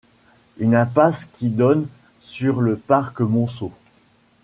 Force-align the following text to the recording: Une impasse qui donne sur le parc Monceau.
Une 0.57 0.73
impasse 0.73 1.25
qui 1.25 1.51
donne 1.51 1.85
sur 2.21 2.59
le 2.61 2.75
parc 2.75 3.19
Monceau. 3.21 3.71